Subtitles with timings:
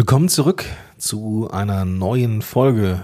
[0.00, 0.64] Willkommen zurück
[0.96, 3.02] zu einer neuen Folge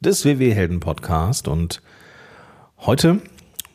[0.00, 1.80] des WW Helden Podcast und
[2.78, 3.20] heute,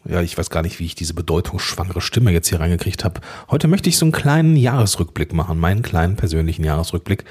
[0.03, 3.21] ja, ich weiß gar nicht, wie ich diese bedeutungsschwangere Stimme jetzt hier reingekriegt habe.
[3.49, 7.23] Heute möchte ich so einen kleinen Jahresrückblick machen, meinen kleinen persönlichen Jahresrückblick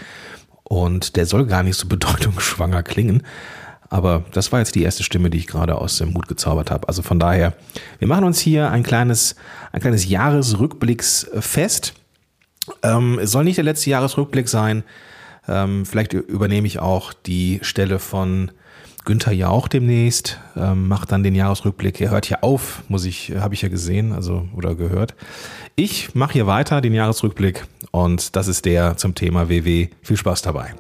[0.62, 3.22] und der soll gar nicht so bedeutungsschwanger klingen.
[3.90, 6.88] Aber das war jetzt die erste Stimme, die ich gerade aus dem Hut gezaubert habe.
[6.88, 7.52] Also von daher,
[7.98, 9.36] wir machen uns hier ein kleines,
[9.72, 11.92] ein kleines Jahresrückblicksfest.
[12.82, 14.82] Ähm, es soll nicht der letzte Jahresrückblick sein.
[15.48, 18.50] Ähm, vielleicht übernehme ich auch die Stelle von
[19.04, 22.00] Günther Jauch demnächst, ähm, macht dann den Jahresrückblick.
[22.00, 25.14] Er hört hier auf, muss ich, habe ich ja gesehen, also oder gehört.
[25.76, 29.88] Ich mache hier weiter den Jahresrückblick und das ist der zum Thema WW.
[30.02, 30.74] Viel Spaß dabei.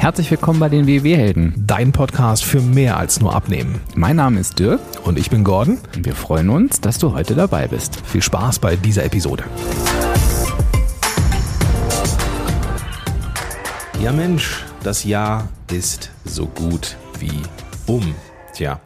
[0.00, 1.52] Herzlich willkommen bei den WW-Helden.
[1.66, 3.82] Dein Podcast für mehr als nur Abnehmen.
[3.94, 4.80] Mein Name ist Dirk.
[5.04, 5.76] Und ich bin Gordon.
[5.94, 8.00] Und wir freuen uns, dass du heute dabei bist.
[8.06, 9.44] Viel Spaß bei dieser Episode.
[14.02, 17.42] Ja Mensch, das Jahr ist so gut wie
[17.86, 18.14] um.
[18.54, 18.80] Tja,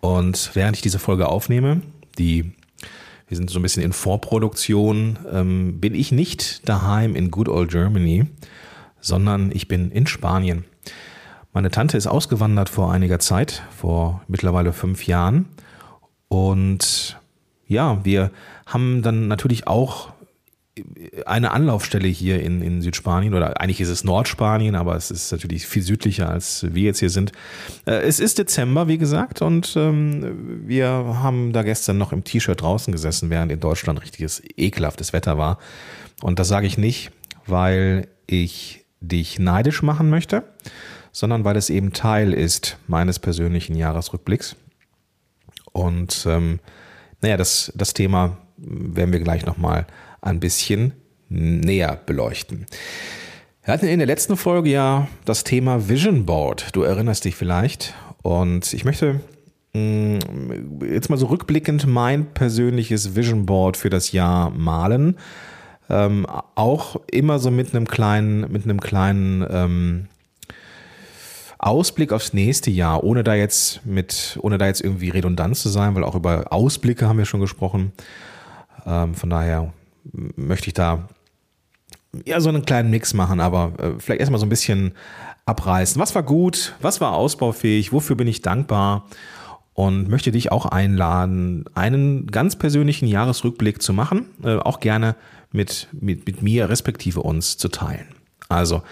[0.00, 1.82] und während ich diese Folge aufnehme,
[2.18, 2.50] die
[3.28, 7.70] wir sind so ein bisschen in Vorproduktion, ähm, bin ich nicht daheim in Good Old
[7.70, 8.26] Germany,
[9.02, 10.64] sondern ich bin in Spanien.
[11.52, 15.46] Meine Tante ist ausgewandert vor einiger Zeit, vor mittlerweile fünf Jahren.
[16.28, 17.20] Und
[17.68, 18.30] ja, wir
[18.64, 20.12] haben dann natürlich auch
[21.26, 25.66] eine Anlaufstelle hier in, in Südspanien oder eigentlich ist es Nordspanien, aber es ist natürlich
[25.66, 27.32] viel südlicher, als wir jetzt hier sind.
[27.84, 32.62] Äh, es ist Dezember, wie gesagt, und ähm, wir haben da gestern noch im T-Shirt
[32.62, 35.58] draußen gesessen, während in Deutschland richtiges ekelhaftes Wetter war.
[36.22, 37.10] Und das sage ich nicht,
[37.46, 40.44] weil ich dich neidisch machen möchte,
[41.12, 44.56] sondern weil es eben Teil ist meines persönlichen Jahresrückblicks.
[45.72, 46.60] Und ähm,
[47.20, 49.86] naja, das, das Thema werden wir gleich nochmal
[50.20, 50.92] ein bisschen
[51.28, 52.66] näher beleuchten.
[53.64, 56.74] Wir hatten in der letzten Folge ja das Thema Vision Board.
[56.74, 57.94] Du erinnerst dich vielleicht.
[58.22, 59.20] Und ich möchte
[59.72, 60.18] mm,
[60.92, 65.16] jetzt mal so rückblickend mein persönliches Vision Board für das Jahr malen
[65.92, 70.08] ähm, auch immer so mit einem kleinen, mit einem kleinen ähm,
[71.58, 75.94] Ausblick aufs nächste Jahr, ohne da jetzt mit, ohne da jetzt irgendwie redundant zu sein,
[75.94, 77.92] weil auch über Ausblicke haben wir schon gesprochen.
[78.86, 79.72] Ähm, von daher
[80.12, 81.08] möchte ich da
[82.24, 84.92] ja so einen kleinen Mix machen, aber äh, vielleicht erstmal so ein bisschen
[85.44, 86.00] abreißen.
[86.00, 86.74] Was war gut?
[86.80, 87.92] Was war ausbaufähig?
[87.92, 89.06] Wofür bin ich dankbar?
[89.74, 95.16] Und möchte dich auch einladen, einen ganz persönlichen Jahresrückblick zu machen, äh, auch gerne
[95.50, 98.08] mit, mit, mit mir respektive uns zu teilen.
[98.48, 98.82] Also,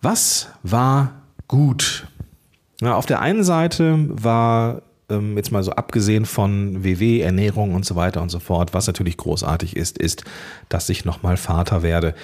[0.00, 2.06] was war gut?
[2.80, 7.84] Na, auf der einen Seite war ähm, jetzt mal so abgesehen von WW, Ernährung und
[7.84, 10.24] so weiter und so fort, was natürlich großartig ist, ist,
[10.68, 12.14] dass ich nochmal Vater werde.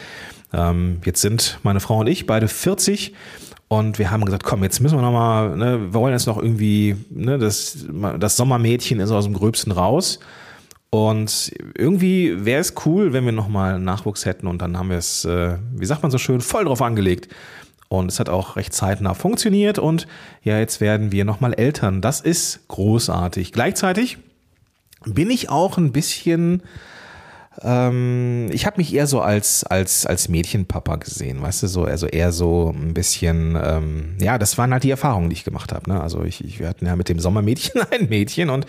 [0.52, 3.14] Ähm, jetzt sind meine Frau und ich beide 40
[3.68, 6.96] und wir haben gesagt, komm, jetzt müssen wir nochmal, ne, wir wollen jetzt noch irgendwie,
[7.10, 7.86] ne, das,
[8.18, 10.18] das Sommermädchen ist aus dem Gröbsten raus.
[10.90, 15.26] Und irgendwie wäre es cool, wenn wir nochmal Nachwuchs hätten und dann haben wir es,
[15.26, 17.28] äh, wie sagt man so schön, voll drauf angelegt.
[17.90, 20.06] Und es hat auch recht zeitnah funktioniert und
[20.42, 22.00] ja, jetzt werden wir nochmal Eltern.
[22.00, 23.52] Das ist großartig.
[23.52, 24.16] Gleichzeitig
[25.04, 26.62] bin ich auch ein bisschen
[27.62, 32.06] ähm, ich habe mich eher so als, als, als Mädchenpapa gesehen, weißt du, so, also
[32.06, 35.90] eher so ein bisschen, ähm, ja, das waren halt die Erfahrungen, die ich gemacht habe.
[35.90, 36.00] Ne?
[36.00, 38.66] Also ich, ich, wir hatten ja mit dem Sommermädchen ein Mädchen und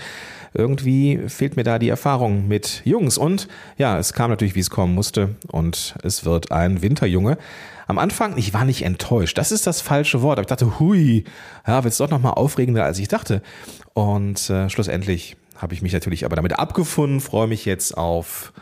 [0.54, 3.18] irgendwie fehlt mir da die Erfahrung mit Jungs.
[3.18, 5.36] Und ja, es kam natürlich, wie es kommen musste.
[5.48, 7.38] Und es wird ein Winterjunge.
[7.88, 9.38] Am Anfang, ich war nicht enttäuscht.
[9.38, 10.40] Das ist das falsche Wort.
[10.40, 11.24] Aber ich dachte, hui,
[11.68, 13.42] ja, wird es doch noch mal aufregender, als ich dachte.
[13.94, 18.54] Und äh, schlussendlich habe ich mich natürlich aber damit abgefunden, freue mich jetzt auf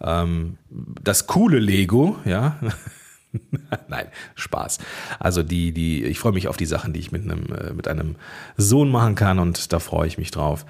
[0.00, 2.56] ähm, das coole Lego, ja.
[3.88, 4.78] Nein, Spaß.
[5.18, 7.88] Also die, die, ich freue mich auf die Sachen, die ich mit einem, äh, mit
[7.88, 8.16] einem
[8.56, 10.64] Sohn machen kann und da freue ich mich drauf.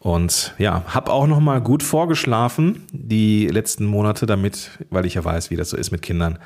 [0.00, 5.24] Und ja, habe auch noch mal gut vorgeschlafen die letzten Monate, damit, weil ich ja
[5.24, 6.38] weiß, wie das so ist mit Kindern,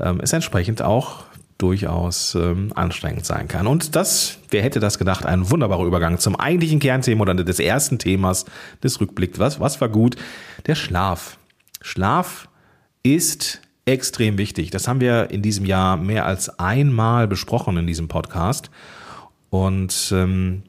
[0.00, 1.24] ähm, es entsprechend auch
[1.58, 3.66] durchaus ähm, anstrengend sein kann.
[3.66, 7.98] Und das, wer hätte das gedacht, ein wunderbarer Übergang zum eigentlichen Kernthema oder des ersten
[7.98, 8.46] Themas
[8.82, 9.38] des Rückblicks.
[9.38, 10.16] Was, was war gut?
[10.66, 11.36] Der Schlaf.
[11.80, 12.48] Schlaf
[13.02, 14.70] ist extrem wichtig.
[14.70, 18.70] Das haben wir in diesem Jahr mehr als einmal besprochen in diesem Podcast.
[19.50, 20.62] Und ähm,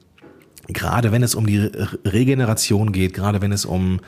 [0.67, 1.59] gerade wenn es um die
[2.05, 3.99] Regeneration geht, gerade wenn es um,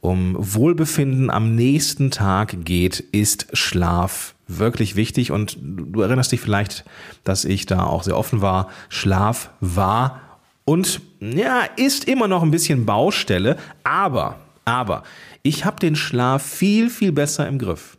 [0.00, 5.30] um Wohlbefinden am nächsten Tag geht, ist Schlaf wirklich wichtig.
[5.30, 6.84] Und du erinnerst dich vielleicht,
[7.24, 8.68] dass ich da auch sehr offen war.
[8.90, 10.20] Schlaf war
[10.64, 15.02] Und ja, ist immer noch ein bisschen Baustelle, aber, aber,
[15.42, 17.98] ich habe den Schlaf viel, viel besser im Griff.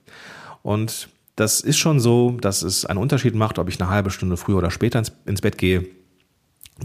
[0.62, 4.38] Und das ist schon so, dass es einen Unterschied macht, ob ich eine halbe Stunde
[4.38, 5.86] früher oder später ins, ins Bett gehe.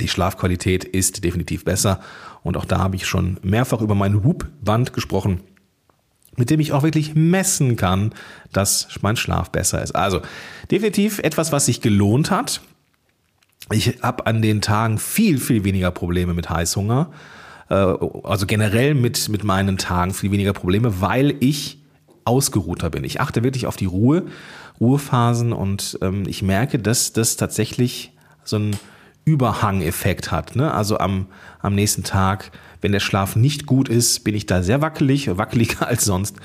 [0.01, 2.01] Die Schlafqualität ist definitiv besser.
[2.43, 5.41] Und auch da habe ich schon mehrfach über mein Whoop-Band gesprochen,
[6.37, 8.15] mit dem ich auch wirklich messen kann,
[8.53, 9.93] dass mein Schlaf besser ist.
[9.93, 10.23] Also
[10.71, 12.61] definitiv etwas, was sich gelohnt hat.
[13.71, 17.11] Ich habe an den Tagen viel, viel weniger Probleme mit Heißhunger.
[17.71, 21.79] Äh, also generell mit, mit meinen Tagen viel weniger Probleme, weil ich
[22.25, 23.05] ausgeruhter bin.
[23.05, 24.27] Ich achte wirklich auf die Ruhe,
[24.81, 28.13] Ruhephasen und ähm, ich merke, dass das tatsächlich
[28.45, 28.77] so einen
[29.25, 30.57] Überhang-Effekt hat.
[30.57, 30.73] Ne?
[30.73, 31.27] Also am,
[31.61, 32.51] am nächsten Tag,
[32.81, 36.37] wenn der Schlaf nicht gut ist, bin ich da sehr wackelig, wackeliger als sonst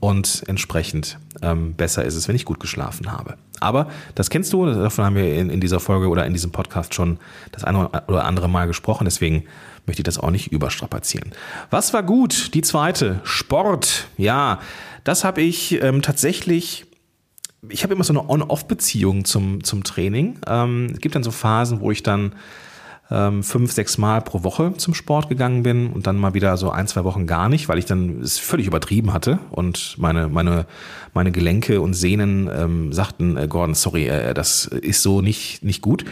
[0.00, 3.36] und entsprechend ähm, besser ist es, wenn ich gut geschlafen habe.
[3.60, 6.94] Aber das kennst du, davon haben wir in, in dieser Folge oder in diesem Podcast
[6.94, 7.18] schon
[7.52, 9.44] das eine oder andere Mal gesprochen, deswegen
[9.86, 11.32] möchte ich das auch nicht überstrapazieren.
[11.70, 12.54] Was war gut?
[12.54, 14.08] Die zweite, Sport.
[14.16, 14.60] Ja,
[15.04, 16.86] das habe ich ähm, tatsächlich
[17.68, 20.38] ich habe immer so eine On-Off-Beziehung zum, zum Training.
[20.46, 22.32] Ähm, es gibt dann so Phasen, wo ich dann
[23.10, 26.70] ähm, fünf, sechs Mal pro Woche zum Sport gegangen bin und dann mal wieder so
[26.70, 30.66] ein, zwei Wochen gar nicht, weil ich dann es völlig übertrieben hatte und meine, meine,
[31.14, 35.82] meine Gelenke und Sehnen ähm, sagten, äh, Gordon, sorry, äh, das ist so nicht, nicht
[35.82, 36.04] gut.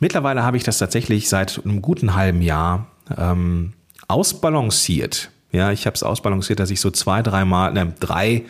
[0.00, 3.72] Mittlerweile habe ich das tatsächlich seit einem guten halben Jahr ähm,
[4.08, 5.30] ausbalanciert.
[5.52, 8.44] Ja, ich habe es ausbalanciert, dass ich so zwei, drei Mal, ne, drei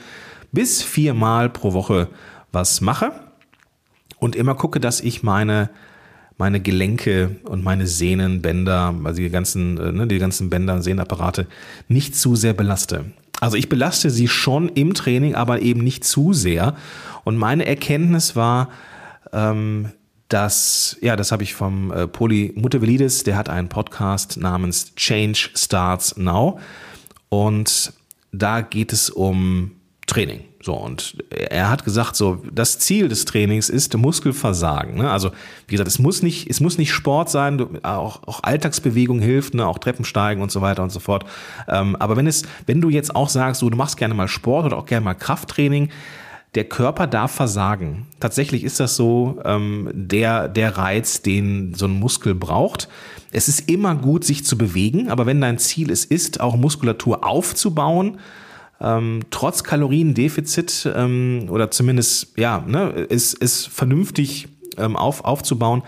[0.52, 2.08] bis vier Mal pro Woche
[2.52, 3.12] was mache
[4.18, 5.70] und immer gucke, dass ich meine
[6.36, 11.46] meine Gelenke und meine Sehnenbänder, also die ganzen, äh, ne, die ganzen Bänder Sehnenapparate
[11.88, 13.04] nicht zu sehr belaste.
[13.40, 16.74] Also ich belaste sie schon im Training, aber eben nicht zu sehr.
[17.24, 18.70] Und meine Erkenntnis war,
[19.32, 19.90] ähm,
[20.28, 25.50] dass, ja, das habe ich vom äh, Poli Mutavelides, der hat einen Podcast namens Change
[25.54, 26.58] Starts Now.
[27.28, 27.92] Und
[28.32, 29.72] da geht es um
[30.06, 30.44] Training.
[30.60, 34.96] So, und er hat gesagt, so, das Ziel des Trainings ist Muskelversagen.
[34.96, 35.10] Ne?
[35.10, 35.30] Also,
[35.66, 39.66] wie gesagt, es muss nicht, es muss nicht Sport sein, auch, auch Alltagsbewegung hilft, ne?
[39.66, 41.26] auch Treppensteigen und so weiter und so fort.
[41.68, 44.64] Ähm, aber wenn es, wenn du jetzt auch sagst, so, du machst gerne mal Sport
[44.64, 45.90] oder auch gerne mal Krafttraining,
[46.54, 48.06] der Körper darf versagen.
[48.20, 52.88] Tatsächlich ist das so ähm, der, der Reiz, den so ein Muskel braucht.
[53.32, 57.26] Es ist immer gut, sich zu bewegen, aber wenn dein Ziel es ist, auch Muskulatur
[57.26, 58.18] aufzubauen,
[58.80, 65.82] ähm, trotz Kaloriendefizit ähm, oder zumindest ja, ne, ist, ist vernünftig ähm, auf, aufzubauen,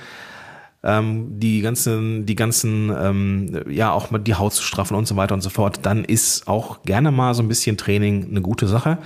[0.83, 5.17] ähm, die ganzen, die ganzen, ähm, ja, auch mal die Haut zu straffen und so
[5.17, 8.67] weiter und so fort, dann ist auch gerne mal so ein bisschen Training eine gute
[8.67, 8.99] Sache.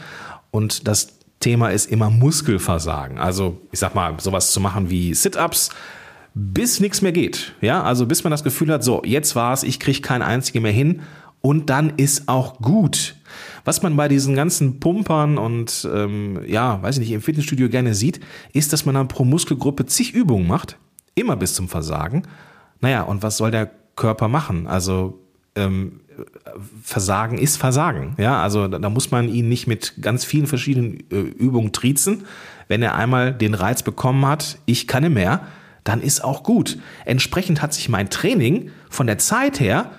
[0.51, 3.19] Und das Thema ist immer Muskelversagen.
[3.19, 5.71] Also ich sag mal, sowas zu machen wie Sit-ups,
[6.35, 7.55] bis nichts mehr geht.
[7.61, 10.73] Ja, also bis man das Gefühl hat, so, jetzt war's, ich kriege kein einziges mehr
[10.73, 11.03] hin
[11.41, 13.17] und dann ist auch gut.
[13.65, 17.95] Was man bei diesen ganzen Pumpern und ähm, ja, weiß ich nicht, im Fitnessstudio gerne
[17.95, 18.21] sieht,
[18.53, 20.77] ist, dass man dann pro Muskelgruppe zig Übungen macht,
[21.15, 22.23] immer bis zum Versagen.
[22.81, 24.67] Naja, und was soll der Körper machen?
[24.67, 25.21] Also
[25.57, 26.01] ähm,
[26.83, 28.15] Versagen ist Versagen.
[28.19, 32.25] Ja, also da, da, muss man ihn nicht mit ganz vielen verschiedenen äh, Übungen triezen.
[32.69, 35.47] Wenn er einmal den Reiz bekommen hat, ich kann mehr,
[35.85, 36.79] dann ist auch gut.
[37.05, 39.91] Entsprechend hat sich mein Training von der Zeit her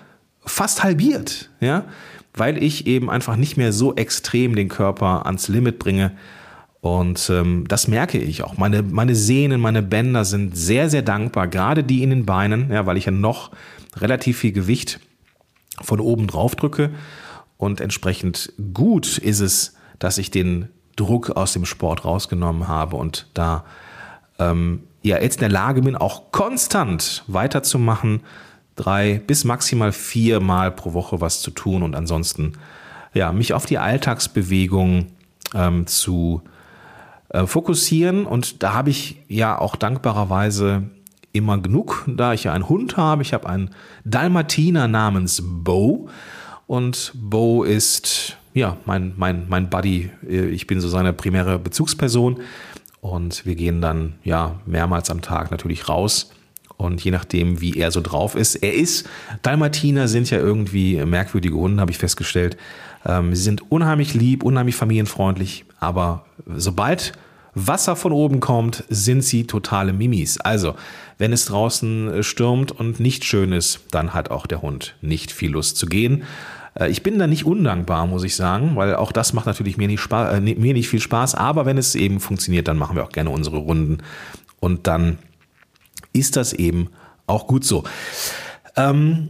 [0.45, 1.86] fast halbiert, ja,
[2.34, 6.12] weil ich eben einfach nicht mehr so extrem den Körper ans Limit bringe.
[6.79, 8.58] Und ähm, das merke ich auch.
[8.58, 12.86] Meine, meine Sehnen, meine Bänder sind sehr, sehr dankbar, gerade die in den Beinen, ja,
[12.86, 13.51] weil ich ja noch
[13.98, 15.00] relativ viel Gewicht
[15.81, 16.91] von oben drauf drücke.
[17.57, 23.27] Und entsprechend gut ist es, dass ich den Druck aus dem Sport rausgenommen habe und
[23.33, 23.65] da
[24.39, 28.21] ähm, ja jetzt in der Lage bin, auch konstant weiterzumachen,
[28.75, 32.53] drei bis maximal vier Mal pro Woche was zu tun und ansonsten
[33.13, 35.07] ja, mich auf die Alltagsbewegung
[35.53, 36.41] ähm, zu
[37.29, 38.25] äh, fokussieren.
[38.25, 40.83] Und da habe ich ja auch dankbarerweise
[41.33, 43.21] immer genug, da ich ja einen Hund habe.
[43.21, 43.71] Ich habe einen
[44.03, 46.09] Dalmatiner namens Bo.
[46.67, 50.09] Und Bo ist ja mein, mein, mein Buddy.
[50.27, 52.39] Ich bin so seine primäre Bezugsperson.
[53.01, 56.31] Und wir gehen dann ja mehrmals am Tag natürlich raus
[56.81, 59.07] und je nachdem, wie er so drauf ist, er ist,
[59.43, 62.57] Dalmatiner sind ja irgendwie merkwürdige Hunde, habe ich festgestellt.
[63.05, 67.13] Ähm, sie sind unheimlich lieb, unheimlich familienfreundlich, aber sobald
[67.53, 70.39] Wasser von oben kommt, sind sie totale Mimis.
[70.39, 70.75] Also,
[71.17, 75.51] wenn es draußen stürmt und nicht schön ist, dann hat auch der Hund nicht viel
[75.51, 76.24] Lust zu gehen.
[76.75, 79.88] Äh, ich bin da nicht undankbar, muss ich sagen, weil auch das macht natürlich mir
[79.88, 81.36] nicht, äh, mir nicht viel Spaß.
[81.36, 83.98] Aber wenn es eben funktioniert, dann machen wir auch gerne unsere Runden.
[84.60, 85.17] Und dann
[86.13, 86.89] ist das eben
[87.27, 87.84] auch gut so.
[88.75, 89.29] Ähm,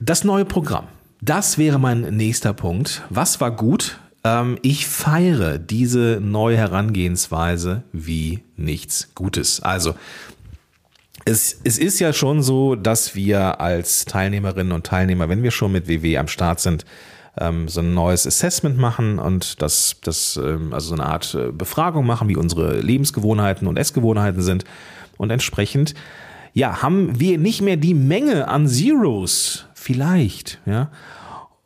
[0.00, 0.86] das neue Programm.
[1.20, 3.02] Das wäre mein nächster Punkt.
[3.10, 3.99] Was war gut?
[4.24, 9.60] Ähm, ich feiere diese neue Herangehensweise wie nichts Gutes.
[9.60, 9.94] Also,
[11.24, 15.72] es, es ist ja schon so, dass wir als Teilnehmerinnen und Teilnehmer, wenn wir schon
[15.72, 16.84] mit WW am Start sind,
[17.38, 21.52] ähm, so ein neues Assessment machen und das, das ähm, also so eine Art äh,
[21.52, 24.64] Befragung machen, wie unsere Lebensgewohnheiten und Essgewohnheiten sind.
[25.16, 25.94] Und entsprechend,
[26.54, 30.90] ja, haben wir nicht mehr die Menge an Zeros, vielleicht, ja.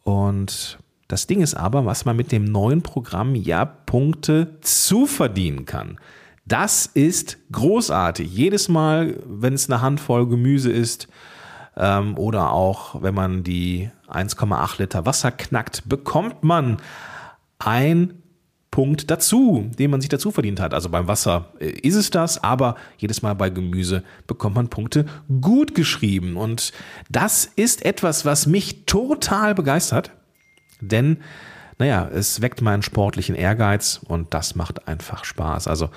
[0.03, 0.79] Und
[1.15, 6.01] das Ding ist aber, was man mit dem neuen Programm ja Punkte zuverdienen kann.
[6.45, 8.29] Das ist großartig.
[8.35, 11.07] Jedes Mal, wenn es eine Handvoll Gemüse ist
[11.77, 16.79] ähm, oder auch wenn man die 1,8 Liter Wasser knackt, bekommt man
[17.61, 18.21] ein
[18.73, 20.75] Punkt dazu, den man sich dazu verdient hat.
[20.75, 25.07] Also beim Wasser äh, ist es das, aber jedes Mal bei Gemüse bekommt man Punkte
[25.41, 26.37] gut geschrieben.
[26.37, 26.73] Und
[27.09, 30.11] das ist etwas, was mich total begeistert,
[30.89, 31.19] denn
[31.79, 35.67] naja, es weckt meinen sportlichen Ehrgeiz und das macht einfach Spaß.
[35.67, 35.91] Also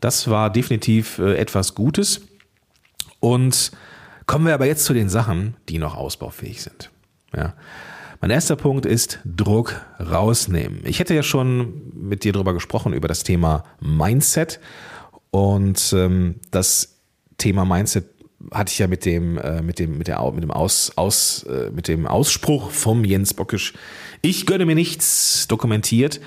[0.00, 2.22] das war definitiv äh, etwas Gutes.
[3.20, 3.72] Und
[4.26, 6.90] kommen wir aber jetzt zu den Sachen, die noch ausbaufähig sind.
[7.34, 7.54] Ja.
[8.20, 10.80] Mein erster Punkt ist Druck rausnehmen.
[10.84, 14.60] Ich hätte ja schon mit dir darüber gesprochen, über das Thema Mindset.
[15.30, 17.00] Und ähm, das
[17.38, 18.04] Thema Mindset
[18.50, 21.70] hatte ich ja mit dem, äh, mit dem, mit der, mit dem Aus, Aus, äh,
[21.70, 23.74] mit dem Ausspruch vom Jens Bockisch,
[24.20, 26.20] ich gönne mir nichts, dokumentiert.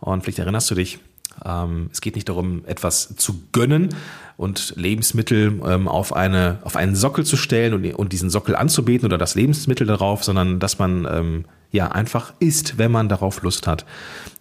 [0.00, 0.98] Und vielleicht erinnerst du dich,
[1.44, 3.94] ähm, es geht nicht darum, etwas zu gönnen
[4.38, 9.04] und Lebensmittel ähm, auf, eine, auf einen Sockel zu stellen und, und diesen Sockel anzubeten
[9.04, 13.66] oder das Lebensmittel darauf, sondern dass man ähm, ja einfach isst, wenn man darauf Lust
[13.66, 13.84] hat.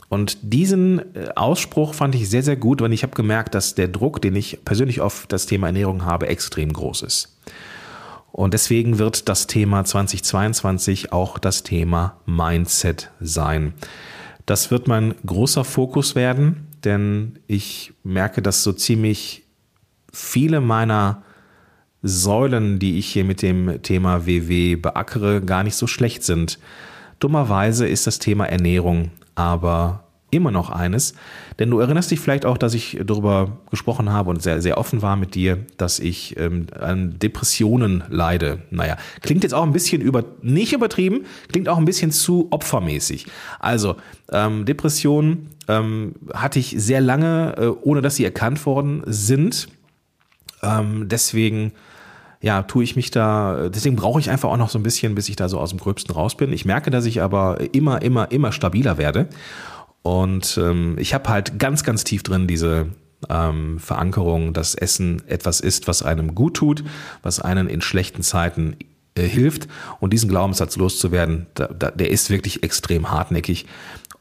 [0.08, 3.90] Und diesen äh, Ausspruch fand ich sehr, sehr gut, weil ich habe gemerkt, dass der
[3.90, 7.38] Druck, den ich persönlich auf das Thema Ernährung habe, extrem groß ist.
[8.32, 13.74] Und deswegen wird das Thema 2022 auch das Thema Mindset sein.
[14.46, 19.44] Das wird mein großer Fokus werden denn ich merke, dass so ziemlich
[20.18, 21.24] viele meiner
[22.04, 26.60] Säulen, die ich hier mit dem Thema WW beackere, gar nicht so schlecht sind.
[27.20, 31.14] Dummerweise ist das Thema Ernährung aber immer noch eines.
[31.58, 35.02] Denn du erinnerst dich vielleicht auch, dass ich darüber gesprochen habe und sehr, sehr offen
[35.02, 38.60] war mit dir, dass ich ähm, an Depressionen leide.
[38.70, 43.28] Naja, klingt jetzt auch ein bisschen über, nicht übertrieben, klingt auch ein bisschen zu opfermäßig.
[43.60, 43.96] Also,
[44.32, 49.70] ähm, Depressionen ähm, hatte ich sehr lange, äh, ohne dass sie erkannt worden sind.
[50.62, 51.74] Ähm, deswegen
[52.42, 55.28] ja, tue ich mich da, deswegen brauche ich einfach auch noch so ein bisschen, bis
[55.30, 56.54] ich da so aus dem Gröbsten raus bin.
[56.54, 59.28] Ich merke, dass ich aber immer, immer, immer stabiler werde.
[60.04, 62.88] Und ähm, ich habe halt ganz, ganz tief drin diese
[63.30, 66.84] ähm, Verankerung, dass Essen etwas ist, was einem gut tut,
[67.24, 68.78] was einen in schlechten Zeiten
[69.16, 69.68] äh, hilft.
[70.00, 73.66] Und diesen Glaubenssatz loszuwerden, da, da, der ist wirklich extrem hartnäckig.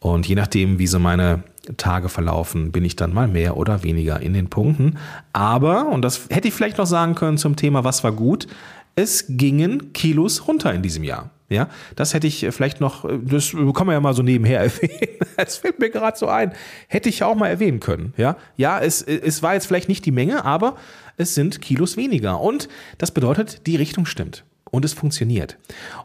[0.00, 1.42] Und je nachdem, wie so meine
[1.76, 4.98] Tage verlaufen, bin ich dann mal mehr oder weniger in den Punkten.
[5.32, 8.46] Aber, und das hätte ich vielleicht noch sagen können zum Thema, was war gut,
[8.94, 11.30] es gingen Kilos runter in diesem Jahr.
[11.48, 15.18] Ja, das hätte ich vielleicht noch, das kann man ja mal so nebenher erwähnen.
[15.36, 16.52] Es fällt mir gerade so ein.
[16.88, 18.14] Hätte ich auch mal erwähnen können.
[18.16, 20.76] Ja, ja, es, es war jetzt vielleicht nicht die Menge, aber
[21.16, 22.40] es sind Kilos weniger.
[22.40, 24.44] Und das bedeutet, die Richtung stimmt.
[24.70, 25.58] Und es funktioniert.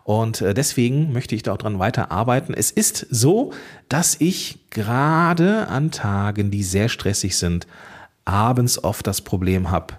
[0.03, 2.53] Und äh, deswegen möchte ich da auch dran weiterarbeiten.
[2.53, 3.53] Es ist so,
[3.89, 7.65] dass ich gerade an Tagen, die sehr stressig sind,
[8.24, 9.96] abends oft das Problem habe,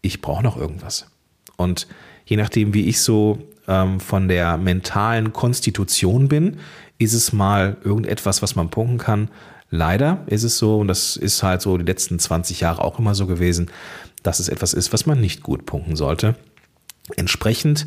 [0.00, 1.10] ich brauche noch irgendwas.
[1.56, 1.86] Und
[2.24, 6.58] je nachdem, wie ich so ähm, von der mentalen Konstitution bin,
[6.98, 9.28] ist es mal irgendetwas, was man punkten kann.
[9.70, 13.14] Leider ist es so, und das ist halt so die letzten 20 Jahre auch immer
[13.14, 13.70] so gewesen,
[14.22, 16.36] dass es etwas ist, was man nicht gut punkten sollte.
[17.14, 17.86] Entsprechend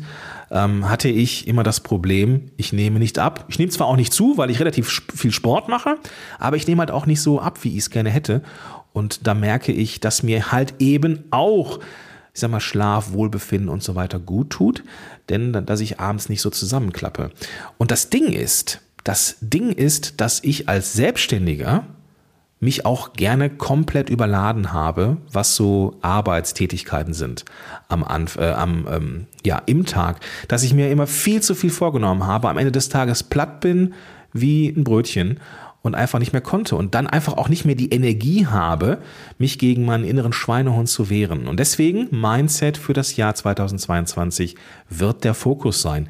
[0.50, 3.44] ähm, hatte ich immer das Problem, ich nehme nicht ab.
[3.48, 5.96] Ich nehme zwar auch nicht zu, weil ich relativ viel Sport mache,
[6.38, 8.42] aber ich nehme halt auch nicht so ab, wie ich es gerne hätte.
[8.92, 11.80] Und da merke ich, dass mir halt eben auch
[12.32, 14.84] ich sag mal, Schlaf, Wohlbefinden und so weiter gut tut,
[15.28, 17.32] denn dass ich abends nicht so zusammenklappe.
[17.76, 21.84] Und das Ding ist, das Ding ist, dass ich als Selbstständiger
[22.60, 27.46] mich auch gerne komplett überladen habe, was so Arbeitstätigkeiten sind
[27.88, 31.70] am, Anf äh, am ähm, ja im Tag, dass ich mir immer viel zu viel
[31.70, 33.94] vorgenommen habe, am Ende des Tages platt bin
[34.32, 35.40] wie ein Brötchen
[35.82, 38.98] und einfach nicht mehr konnte und dann einfach auch nicht mehr die Energie habe,
[39.38, 41.48] mich gegen meinen inneren Schweinehund zu wehren.
[41.48, 44.56] Und deswegen Mindset für das Jahr 2022
[44.90, 46.08] wird der Fokus sein.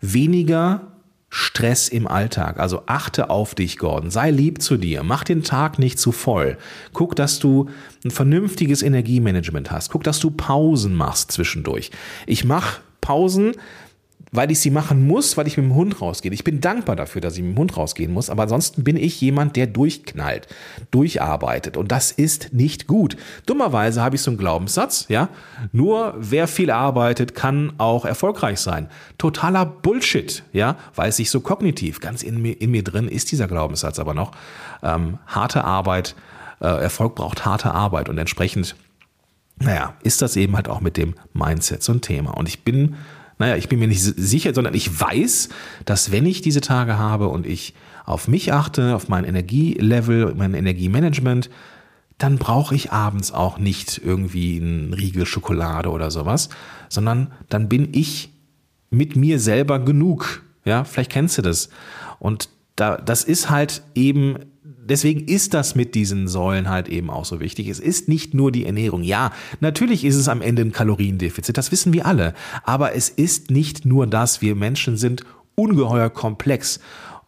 [0.00, 0.89] Weniger
[1.30, 2.58] Stress im Alltag.
[2.58, 4.10] Also achte auf dich, Gordon.
[4.10, 5.04] Sei lieb zu dir.
[5.04, 6.58] Mach den Tag nicht zu voll.
[6.92, 7.70] Guck, dass du
[8.04, 9.90] ein vernünftiges Energiemanagement hast.
[9.90, 11.92] Guck, dass du Pausen machst zwischendurch.
[12.26, 13.52] Ich mache Pausen
[14.32, 16.32] weil ich sie machen muss, weil ich mit dem Hund rausgehe.
[16.32, 19.20] Ich bin dankbar dafür, dass ich mit dem Hund rausgehen muss, aber ansonsten bin ich
[19.20, 20.46] jemand, der durchknallt,
[20.90, 23.16] durcharbeitet und das ist nicht gut.
[23.46, 25.28] Dummerweise habe ich so einen Glaubenssatz, ja,
[25.72, 28.88] nur wer viel arbeitet, kann auch erfolgreich sein.
[29.18, 32.00] Totaler Bullshit, ja, weiß ich so kognitiv.
[32.00, 34.32] Ganz in mir, in mir drin ist dieser Glaubenssatz aber noch.
[34.82, 36.14] Ähm, harte Arbeit,
[36.60, 38.76] äh, Erfolg braucht harte Arbeit und entsprechend
[39.62, 42.30] naja, ist das eben halt auch mit dem Mindset so ein Thema.
[42.30, 42.96] Und ich bin
[43.40, 45.48] naja, ich bin mir nicht sicher, sondern ich weiß,
[45.86, 50.52] dass wenn ich diese Tage habe und ich auf mich achte, auf mein Energielevel, mein
[50.52, 51.48] Energiemanagement,
[52.18, 56.50] dann brauche ich abends auch nicht irgendwie einen Riegel Schokolade oder sowas,
[56.90, 58.30] sondern dann bin ich
[58.90, 60.42] mit mir selber genug.
[60.66, 61.70] Ja, vielleicht kennst du das.
[62.18, 64.36] Und da, das ist halt eben
[64.90, 67.68] deswegen ist das mit diesen Säulen halt eben auch so wichtig.
[67.68, 69.02] Es ist nicht nur die Ernährung.
[69.02, 72.34] Ja, natürlich ist es am Ende ein Kaloriendefizit, das wissen wir alle.
[72.64, 74.42] Aber es ist nicht nur das.
[74.42, 76.80] Wir Menschen sind ungeheuer komplex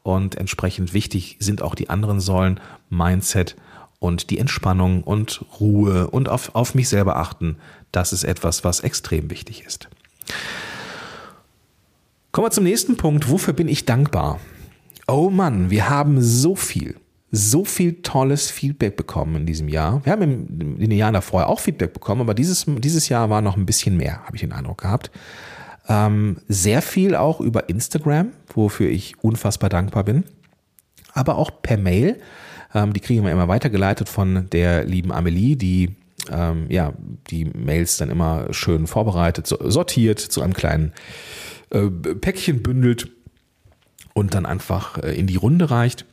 [0.02, 3.56] und entsprechend wichtig sind auch die anderen Säulen, Mindset
[3.98, 7.56] und die Entspannung und Ruhe und auf, auf mich selber achten.
[7.92, 9.88] Das ist etwas, was extrem wichtig ist.
[12.32, 13.30] Kommen wir zum nächsten Punkt.
[13.30, 14.40] Wofür bin ich dankbar?
[15.06, 16.96] Oh Mann, wir haben so viel
[17.34, 20.04] so viel tolles Feedback bekommen in diesem Jahr.
[20.04, 23.56] Wir haben in den Jahren davor auch Feedback bekommen, aber dieses, dieses Jahr war noch
[23.56, 25.10] ein bisschen mehr, habe ich den Eindruck gehabt.
[25.88, 30.24] Ähm, sehr viel auch über Instagram, wofür ich unfassbar dankbar bin,
[31.14, 32.20] aber auch per Mail.
[32.74, 35.96] Ähm, die kriegen wir immer weitergeleitet von der lieben Amelie, die
[36.30, 36.92] ähm, ja,
[37.30, 40.92] die Mails dann immer schön vorbereitet, sortiert, zu einem kleinen
[41.70, 43.10] äh, Päckchen bündelt
[44.14, 46.04] und dann einfach äh, in die Runde reicht.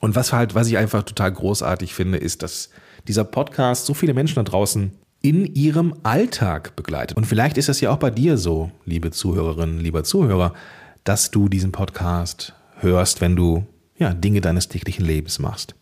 [0.00, 2.70] Und was halt, was ich einfach total großartig finde, ist, dass
[3.06, 7.16] dieser Podcast so viele Menschen da draußen in ihrem Alltag begleitet.
[7.16, 10.54] Und vielleicht ist das ja auch bei dir so, liebe Zuhörerinnen, lieber Zuhörer,
[11.04, 15.74] dass du diesen Podcast hörst, wenn du ja, Dinge deines täglichen Lebens machst.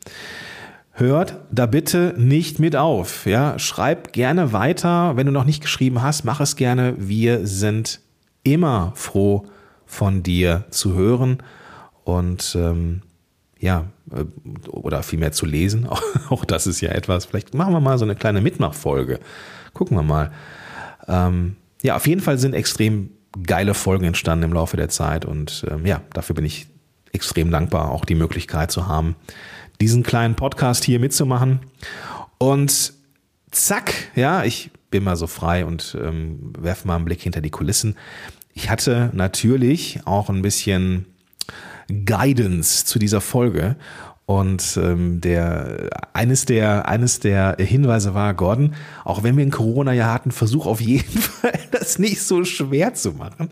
[0.92, 3.26] Hört da bitte nicht mit auf.
[3.26, 5.16] Ja, schreib gerne weiter.
[5.16, 6.94] Wenn du noch nicht geschrieben hast, mach es gerne.
[6.96, 8.00] Wir sind
[8.42, 9.44] immer froh,
[9.84, 11.42] von dir zu hören.
[12.04, 13.02] Und ähm,
[13.58, 13.84] ja,
[14.68, 15.86] oder vielmehr zu lesen.
[16.28, 17.24] Auch das ist ja etwas.
[17.26, 19.20] Vielleicht machen wir mal so eine kleine Mitmachfolge.
[19.72, 20.30] Gucken wir mal.
[21.08, 23.10] Ähm, ja, auf jeden Fall sind extrem
[23.46, 26.66] geile Folgen entstanden im Laufe der Zeit und ähm, ja, dafür bin ich
[27.12, 29.16] extrem dankbar, auch die Möglichkeit zu haben,
[29.80, 31.60] diesen kleinen Podcast hier mitzumachen.
[32.38, 32.94] Und
[33.50, 37.50] zack, ja, ich bin mal so frei und ähm, werfe mal einen Blick hinter die
[37.50, 37.96] Kulissen.
[38.54, 41.06] Ich hatte natürlich auch ein bisschen
[41.88, 43.76] Guidance zu dieser Folge.
[44.26, 50.12] Und ähm, der eines der eines der Hinweise war, Gordon, auch wenn wir ein Corona-Jahr
[50.12, 53.50] hatten, versuch auf jeden Fall, das nicht so schwer zu machen,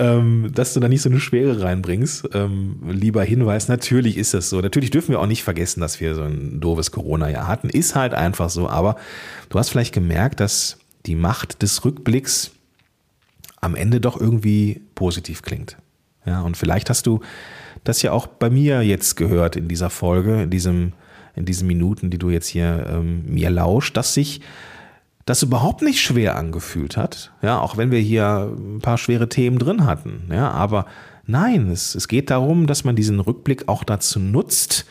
[0.00, 2.28] ähm, dass du da nicht so eine Schwere reinbringst.
[2.34, 4.60] Ähm, lieber Hinweis, natürlich ist das so.
[4.60, 7.68] Natürlich dürfen wir auch nicht vergessen, dass wir so ein doofes Corona-Jahr hatten.
[7.68, 8.68] Ist halt einfach so.
[8.68, 8.96] Aber
[9.48, 12.50] du hast vielleicht gemerkt, dass die Macht des Rückblicks
[13.60, 15.76] am Ende doch irgendwie positiv klingt.
[16.26, 17.20] Ja, und vielleicht hast du
[17.84, 20.92] das ja auch bei mir jetzt gehört in dieser Folge, in diesem,
[21.34, 24.40] in diesen Minuten, die du jetzt hier ähm, mir lauscht, dass sich
[25.26, 27.32] das überhaupt nicht schwer angefühlt hat.
[27.42, 30.28] Ja, auch wenn wir hier ein paar schwere Themen drin hatten.
[30.30, 30.86] Ja, aber
[31.26, 34.86] nein, es, es geht darum, dass man diesen Rückblick auch dazu nutzt,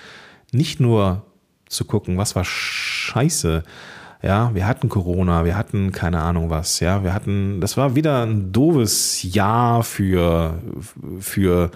[0.51, 1.25] nicht nur
[1.67, 3.63] zu gucken, was war scheiße,
[4.23, 8.25] ja, wir hatten Corona, wir hatten keine Ahnung was, ja, wir hatten, das war wieder
[8.25, 10.59] ein doofes Jahr für,
[11.19, 11.71] für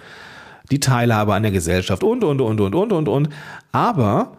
[0.70, 3.28] die Teilhabe an der Gesellschaft und, und, und, und, und, und, und.
[3.70, 4.38] Aber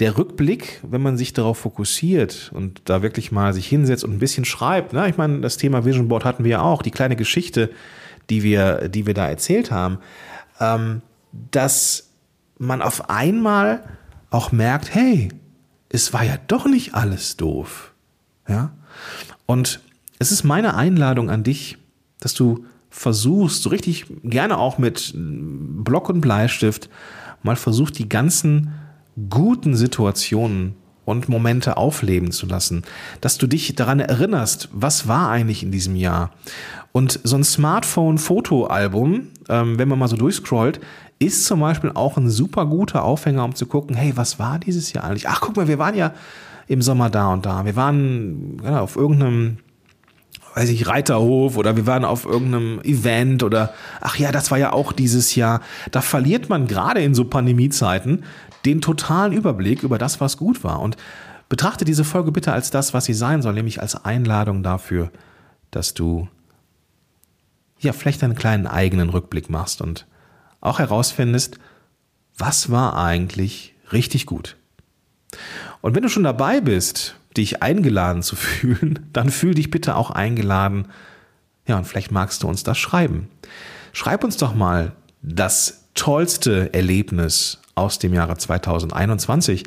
[0.00, 4.18] der Rückblick, wenn man sich darauf fokussiert und da wirklich mal sich hinsetzt und ein
[4.18, 5.08] bisschen schreibt, ne?
[5.08, 7.70] ich meine, das Thema Vision Board hatten wir ja auch, die kleine Geschichte,
[8.30, 9.98] die wir, die wir da erzählt haben,
[10.58, 11.02] ähm,
[11.52, 12.10] dass
[12.58, 13.84] man auf einmal
[14.30, 15.28] auch merkt, hey,
[15.88, 17.92] es war ja doch nicht alles doof.
[18.48, 18.72] Ja?
[19.46, 19.80] Und
[20.18, 21.78] es ist meine Einladung an dich,
[22.20, 26.88] dass du versuchst, so richtig gerne auch mit Block und Bleistift,
[27.42, 28.72] mal versucht, die ganzen
[29.28, 32.82] guten Situationen und Momente aufleben zu lassen,
[33.20, 36.30] dass du dich daran erinnerst, was war eigentlich in diesem Jahr.
[36.92, 40.80] Und so ein Smartphone-Fotoalbum, ähm, wenn man mal so durchscrollt,
[41.18, 44.92] ist zum Beispiel auch ein super guter Aufhänger, um zu gucken, hey, was war dieses
[44.92, 45.28] Jahr eigentlich?
[45.28, 46.12] Ach, guck mal, wir waren ja
[46.66, 47.64] im Sommer da und da.
[47.64, 49.58] Wir waren ja, auf irgendeinem,
[50.54, 54.72] weiß ich, Reiterhof oder wir waren auf irgendeinem Event oder ach ja, das war ja
[54.72, 55.60] auch dieses Jahr.
[55.90, 58.24] Da verliert man gerade in so Pandemiezeiten
[58.64, 60.80] den totalen Überblick über das, was gut war.
[60.80, 60.96] Und
[61.48, 65.10] betrachte diese Folge bitte als das, was sie sein soll, nämlich als Einladung dafür,
[65.70, 66.28] dass du
[67.78, 70.06] ja, vielleicht einen kleinen eigenen Rückblick machst und
[70.60, 71.58] auch herausfindest,
[72.38, 74.56] was war eigentlich richtig gut.
[75.82, 80.10] Und wenn du schon dabei bist, dich eingeladen zu fühlen, dann fühl dich bitte auch
[80.10, 80.88] eingeladen.
[81.66, 83.28] Ja, und vielleicht magst du uns das schreiben.
[83.92, 89.64] Schreib uns doch mal das tollste Erlebnis aus dem Jahre 2021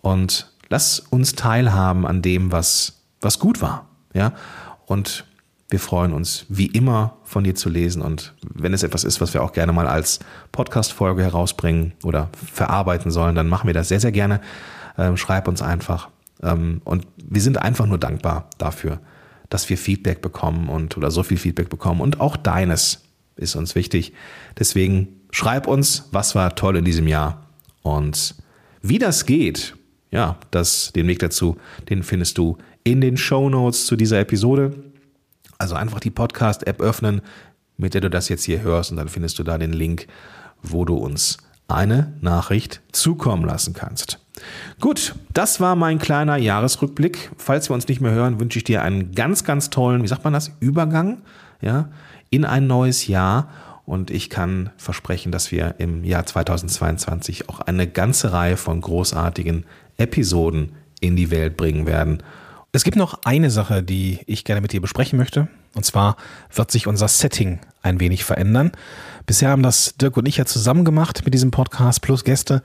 [0.00, 3.88] und lass uns teilhaben an dem, was, was gut war.
[4.12, 4.32] Ja,
[4.86, 5.24] und
[5.70, 9.34] wir freuen uns wie immer von dir zu lesen und wenn es etwas ist, was
[9.34, 10.20] wir auch gerne mal als
[10.52, 14.40] Podcast-Folge herausbringen oder verarbeiten sollen, dann machen wir das sehr, sehr gerne.
[14.96, 16.10] Ähm, schreib uns einfach.
[16.42, 19.00] Ähm, und wir sind einfach nur dankbar dafür,
[19.48, 23.02] dass wir Feedback bekommen und oder so viel Feedback bekommen und auch deines
[23.36, 24.12] ist uns wichtig.
[24.58, 27.43] Deswegen schreib uns, was war toll in diesem Jahr
[27.84, 28.34] und
[28.82, 29.76] wie das geht.
[30.10, 31.56] Ja, das, den Weg dazu,
[31.88, 34.72] den findest du in den Show Notes zu dieser Episode.
[35.58, 37.20] Also einfach die Podcast-App öffnen,
[37.76, 40.06] mit der du das jetzt hier hörst und dann findest du da den Link,
[40.62, 44.18] wo du uns eine Nachricht zukommen lassen kannst.
[44.80, 47.30] Gut, das war mein kleiner Jahresrückblick.
[47.36, 50.24] Falls wir uns nicht mehr hören, wünsche ich dir einen ganz, ganz tollen, wie sagt
[50.24, 51.22] man das, Übergang
[51.60, 51.88] ja,
[52.30, 53.48] in ein neues Jahr.
[53.86, 59.64] Und ich kann versprechen, dass wir im Jahr 2022 auch eine ganze Reihe von großartigen
[59.98, 62.22] Episoden in die Welt bringen werden.
[62.72, 65.48] Es gibt noch eine Sache, die ich gerne mit dir besprechen möchte.
[65.74, 66.16] Und zwar
[66.52, 68.72] wird sich unser Setting ein wenig verändern.
[69.26, 72.62] Bisher haben das Dirk und ich ja zusammen gemacht mit diesem Podcast plus Gäste.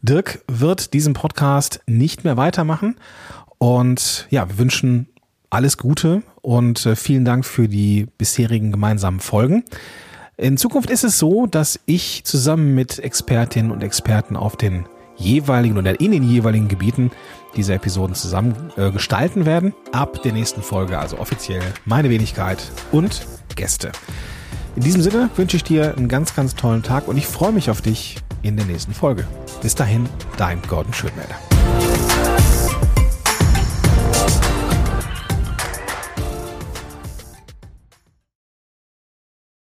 [0.00, 2.96] Dirk wird diesen Podcast nicht mehr weitermachen.
[3.58, 5.08] Und ja, wir wünschen
[5.50, 9.64] alles Gute und äh, vielen Dank für die bisherigen gemeinsamen Folgen.
[10.38, 15.76] In Zukunft ist es so, dass ich zusammen mit Expertinnen und Experten auf den jeweiligen
[15.76, 17.10] oder in den jeweiligen Gebieten
[17.54, 19.74] diese Episoden zusammen äh, gestalten werden.
[19.92, 22.58] Ab der nächsten Folge, also offiziell meine Wenigkeit
[22.92, 23.92] und Gäste.
[24.74, 27.68] In diesem Sinne wünsche ich dir einen ganz, ganz tollen Tag und ich freue mich
[27.68, 29.26] auf dich in der nächsten Folge.
[29.60, 31.36] Bis dahin, dein Gordon Schönmelder.